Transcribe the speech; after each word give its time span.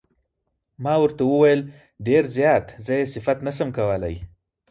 ما 0.83 0.93
ورته 1.01 1.23
وویل: 1.27 1.61
ډېر 2.07 2.23
زیات، 2.37 2.65
زه 2.85 2.93
یې 2.99 3.05
صفت 3.13 3.37
نه 3.47 3.51
شم 3.57 3.69
کولای. 3.77 4.15